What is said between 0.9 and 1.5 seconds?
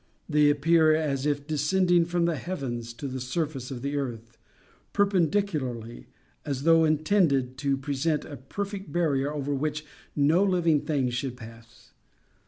as if